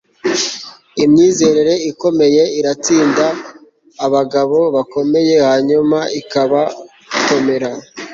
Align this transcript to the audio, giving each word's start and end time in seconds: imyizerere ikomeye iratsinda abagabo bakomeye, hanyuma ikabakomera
imyizerere 1.03 1.73
ikomeye 1.91 2.43
iratsinda 2.59 3.25
abagabo 4.05 4.57
bakomeye, 4.75 5.35
hanyuma 5.47 5.97
ikabakomera 6.19 7.69